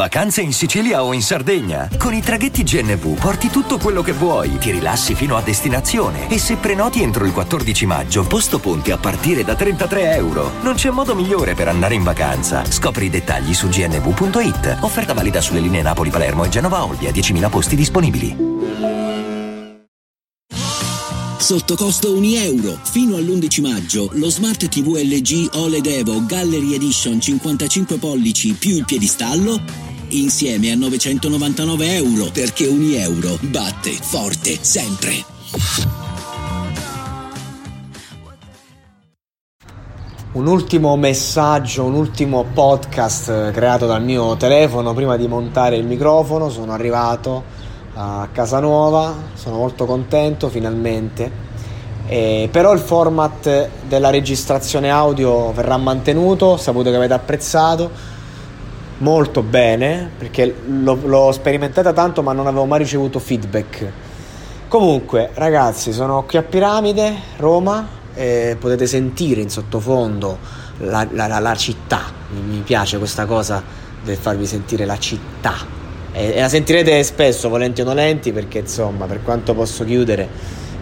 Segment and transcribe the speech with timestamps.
[0.00, 1.86] Vacanze in Sicilia o in Sardegna?
[1.98, 6.38] Con i traghetti GNV porti tutto quello che vuoi, ti rilassi fino a destinazione e
[6.38, 10.52] se prenoti entro il 14 maggio, posto ponti a partire da 33 euro.
[10.62, 12.64] Non c'è modo migliore per andare in vacanza.
[12.64, 14.78] Scopri i dettagli su gnv.it.
[14.80, 18.34] Offerta valida sulle linee Napoli-Palermo e Genova-Olbia, 10.000 posti disponibili.
[21.36, 22.78] Sotto costo 1 euro.
[22.84, 28.86] Fino all'11 maggio lo Smart TV LG OLED Evo Gallery Edition 55 pollici più il
[28.86, 35.24] piedistallo insieme a 999 euro perché 1 euro batte forte sempre.
[40.32, 46.48] Un ultimo messaggio, un ultimo podcast creato dal mio telefono prima di montare il microfono.
[46.50, 47.42] Sono arrivato
[47.94, 51.48] a casa nuova, sono molto contento finalmente.
[52.06, 58.18] Eh, però il format della registrazione audio verrà mantenuto, saputo che avete apprezzato
[59.00, 63.92] molto bene perché l'ho, l'ho sperimentata tanto ma non avevo mai ricevuto feedback.
[64.68, 70.38] Comunque ragazzi sono qui a Piramide, Roma, e potete sentire in sottofondo
[70.78, 73.62] la, la, la, la città, mi piace questa cosa
[74.02, 75.54] del farvi sentire la città
[76.12, 80.28] e, e la sentirete spesso, volenti o nolenti, perché insomma, per quanto posso chiudere,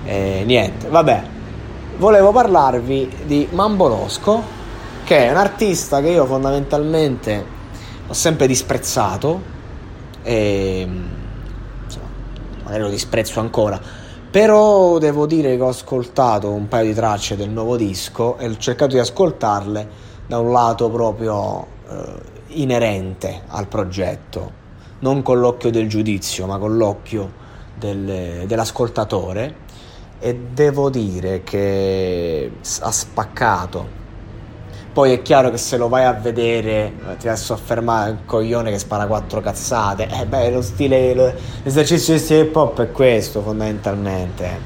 [0.04, 0.88] eh, niente.
[0.88, 1.22] Vabbè,
[1.98, 4.42] volevo parlarvi di Mambolosco,
[5.04, 7.56] che è un artista che io fondamentalmente
[8.08, 9.56] ho sempre disprezzato
[10.22, 10.88] e
[11.84, 12.06] insomma,
[12.64, 13.80] magari lo disprezzo ancora.
[14.30, 18.56] Però devo dire che ho ascoltato un paio di tracce del nuovo disco e ho
[18.56, 19.88] cercato di ascoltarle
[20.26, 22.14] da un lato proprio eh,
[22.48, 24.66] inerente al progetto
[25.00, 27.30] non con l'occhio del giudizio, ma con l'occhio
[27.74, 29.66] del, dell'ascoltatore
[30.18, 33.97] e devo dire che ha spaccato.
[34.98, 38.72] Poi è chiaro che se lo vai a vedere ti vai a soffermare un coglione
[38.72, 40.08] che spara quattro cazzate.
[40.08, 41.32] Eh beh, lo stile, lo,
[41.62, 44.58] l'esercizio di stile hip hop è questo fondamentalmente.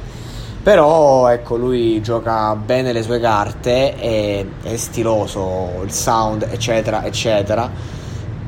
[0.62, 7.70] Però ecco, lui gioca bene le sue carte, è, è stiloso, il sound, eccetera, eccetera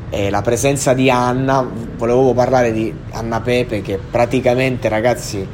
[0.08, 5.46] e la presenza di Anna, volevo parlare di Anna Pepe che praticamente ragazzi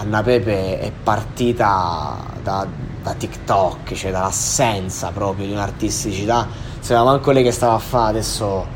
[0.00, 2.66] Anna Pepe è partita da,
[3.02, 6.48] da TikTok, cioè dall'assenza proprio di un'artisticità,
[6.80, 8.66] sapeva manco lei che stava a fare, adesso,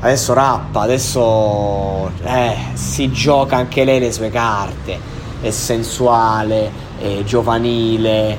[0.00, 4.98] adesso rappa, adesso eh, si gioca anche lei le sue carte,
[5.42, 8.38] è sensuale, è giovanile,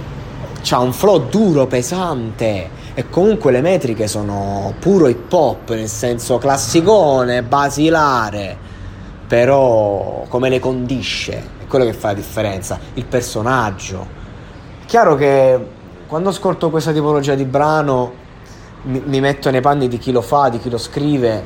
[0.71, 2.81] ha un flow duro, pesante.
[2.95, 8.57] E comunque le metriche sono puro hip hop, nel senso classicone, basilare,
[9.33, 11.31] però come le condisce,
[11.63, 14.05] è quello che fa la differenza, il personaggio.
[14.85, 15.59] Chiaro che
[16.05, 18.13] quando ascolto questa tipologia di brano
[18.83, 21.44] mi, mi metto nei panni di chi lo fa, di chi lo scrive,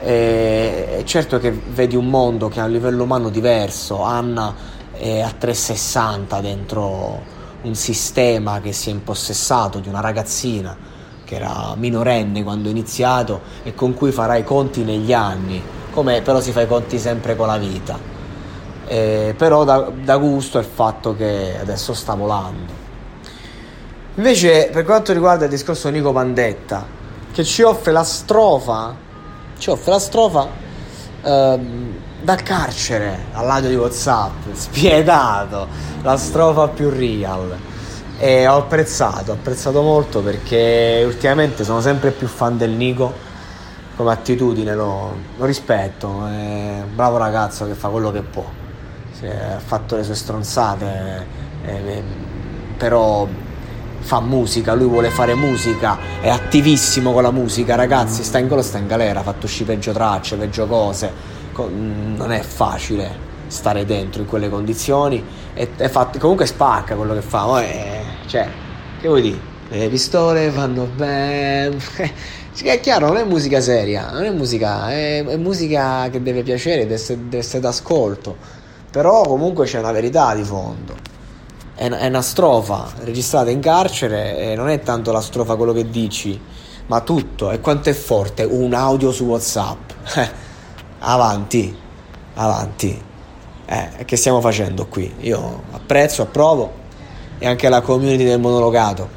[0.00, 4.54] e, certo che vedi un mondo che ha un livello umano diverso, Anna
[4.92, 7.20] è a 360 dentro
[7.60, 10.74] un sistema che si è impossessato di una ragazzina
[11.22, 16.42] che era minorenne quando ho iniziato e con cui farai conti negli anni, come però
[16.42, 17.98] si fa i conti sempre con la vita.
[18.86, 22.84] Eh, però da, da gusto il fatto che adesso sta volando.
[24.16, 26.84] Invece per quanto riguarda il discorso Nico Pandetta,
[27.32, 28.94] che ci offre la strofa,
[29.56, 30.48] ci offre la strofa
[31.22, 35.66] ehm, dal carcere all'audio di Whatsapp, spietato,
[36.02, 37.56] la strofa più real.
[38.18, 43.25] E ho apprezzato, ho apprezzato molto perché ultimamente sono sempre più fan del Nico
[43.96, 48.44] come attitudine, lo, lo rispetto, è un bravo ragazzo che fa quello che può,
[49.22, 51.26] ha fatto le sue stronzate,
[51.64, 52.02] eh,
[52.76, 53.26] però
[53.98, 58.78] fa musica, lui vuole fare musica, è attivissimo con la musica, ragazzi, sta in, sta
[58.78, 61.10] in galera, ha fatto uscire peggio tracce, peggio cose,
[61.54, 65.24] non è facile stare dentro in quelle condizioni
[65.54, 68.48] e, e fatto, comunque spacca quello che fa è, cioè
[69.00, 69.54] che vuoi dire?
[69.68, 71.76] Le pistole vanno bene
[72.64, 76.82] è chiaro non è musica seria non è musica è, è musica che deve piacere
[76.82, 78.36] deve essere, deve essere d'ascolto
[78.90, 80.94] però comunque c'è una verità di fondo
[81.74, 85.88] è, è una strofa registrata in carcere e non è tanto la strofa quello che
[85.90, 86.40] dici
[86.86, 89.90] ma tutto e quanto è forte un audio su whatsapp
[91.00, 91.76] avanti
[92.34, 93.04] avanti
[93.68, 95.12] eh, che stiamo facendo qui?
[95.20, 96.84] Io apprezzo, approvo
[97.38, 99.10] e anche la community del monologato.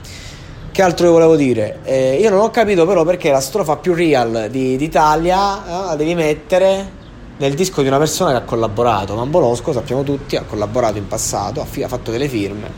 [0.72, 1.80] Che altro io volevo dire?
[1.84, 5.96] Eh, io non ho capito però perché la strofa più real di, d'Italia eh, la
[5.96, 6.98] devi mettere
[7.38, 9.16] nel disco di una persona che ha collaborato.
[9.16, 12.72] Mambolosco, sappiamo tutti, ha collaborato in passato, ha, fi- ha fatto delle firme.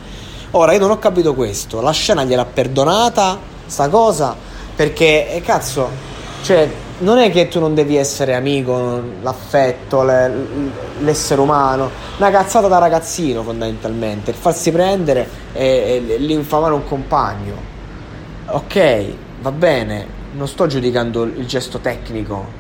[0.51, 4.35] Ora io non ho capito questo, la scena gliel'ha perdonata sta cosa
[4.75, 5.89] perché eh, cazzo,
[6.44, 10.31] cioè non è che tu non devi essere amico, l'affetto, le,
[10.99, 17.79] l'essere umano, una cazzata da ragazzino fondamentalmente, il farsi prendere e, e l'infamare un compagno.
[18.53, 19.06] Ok,
[19.42, 22.59] va bene, non sto giudicando il gesto tecnico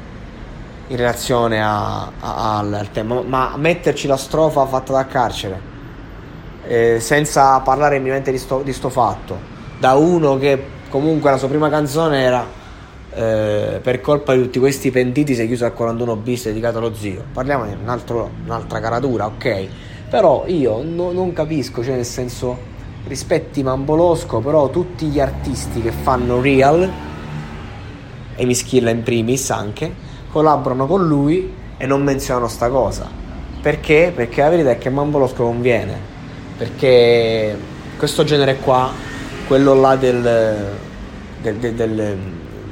[0.87, 5.59] in relazione a, a, al, tema, ma metterci la strofa fatta da carcere,
[6.65, 9.37] eh, senza parlare minimamente di di sto fatto,
[9.79, 12.45] da uno che comunque la sua prima canzone era
[13.13, 16.93] eh, per colpa di tutti questi pentiti si è chiuso al 41 bis dedicato allo
[16.93, 17.23] zio.
[17.33, 19.67] Parliamo di un altro, un'altra caratura, ok.
[20.09, 22.57] Però io no, non capisco, cioè nel senso,
[23.07, 26.89] rispetti Mambolosco, però tutti gli artisti che fanno real,
[28.35, 29.93] e mi schilla in primis anche,
[30.31, 33.09] collaborano con lui e non menzionano sta cosa.
[33.61, 34.11] Perché?
[34.15, 36.09] Perché la verità è che Mambolosco conviene.
[36.57, 37.57] Perché
[37.97, 38.91] questo genere qua,
[39.47, 40.77] quello là del,
[41.41, 42.17] del, del, del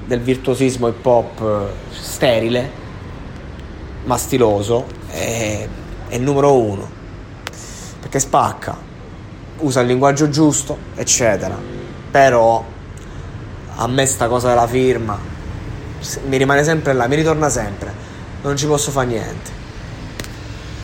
[0.09, 2.71] del virtuosismo hip hop eh, sterile,
[4.05, 5.67] ma stiloso, è,
[6.07, 6.89] è il numero uno.
[7.99, 8.75] Perché spacca,
[9.59, 11.57] usa il linguaggio giusto, eccetera.
[12.11, 12.63] Però
[13.75, 15.37] a me sta cosa della firma
[16.27, 17.91] mi rimane sempre là, mi ritorna sempre.
[18.41, 19.58] Non ci posso fare niente.